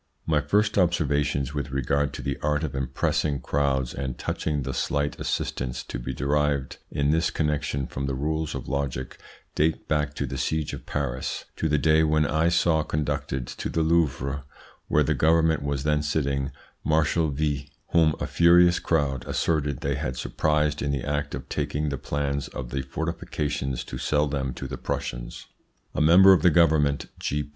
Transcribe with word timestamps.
My 0.25 0.41
first 0.41 0.79
observations 0.79 1.53
with 1.53 1.69
regard 1.69 2.11
to 2.13 2.23
the 2.23 2.39
art 2.41 2.63
of 2.63 2.73
impressing 2.73 3.39
crowds 3.39 3.93
and 3.93 4.17
touching 4.17 4.63
the 4.63 4.73
slight 4.73 5.19
assistance 5.19 5.83
to 5.83 5.99
be 5.99 6.11
derived 6.11 6.77
in 6.89 7.11
this 7.11 7.29
connection 7.29 7.85
from 7.85 8.07
the 8.07 8.15
rules 8.15 8.55
of 8.55 8.67
logic 8.67 9.19
date 9.53 9.87
back 9.87 10.15
to 10.15 10.25
the 10.25 10.37
seige 10.39 10.73
of 10.73 10.87
Paris, 10.87 11.45
to 11.55 11.69
the 11.69 11.77
day 11.77 12.01
when 12.03 12.25
I 12.25 12.49
saw 12.49 12.81
conducted 12.81 13.45
to 13.45 13.69
the 13.69 13.83
Louvre, 13.83 14.43
where 14.87 15.03
the 15.03 15.13
Government 15.13 15.61
was 15.61 15.83
then 15.83 16.01
sitting, 16.01 16.49
Marshal 16.83 17.29
V, 17.29 17.69
whom 17.89 18.15
a 18.19 18.25
furious 18.25 18.79
crowd 18.79 19.23
asserted 19.27 19.81
they 19.81 19.93
had 19.97 20.17
surprised 20.17 20.81
in 20.81 20.91
the 20.91 21.03
act 21.07 21.35
of 21.35 21.47
taking 21.47 21.89
the 21.89 21.97
plans 21.99 22.47
of 22.47 22.71
the 22.71 22.81
fortifications 22.81 23.83
to 23.83 23.99
sell 23.99 24.27
them 24.27 24.51
to 24.55 24.67
the 24.67 24.79
Prussians. 24.79 25.45
A 25.93 26.01
member 26.01 26.33
of 26.33 26.41
the 26.41 26.49
Government 26.49 27.05
(G. 27.19 27.47